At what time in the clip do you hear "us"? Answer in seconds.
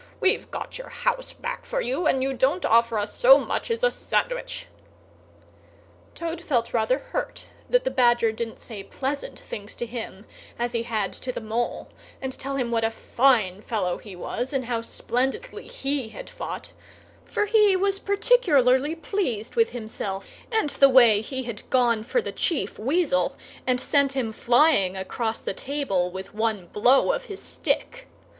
2.97-3.15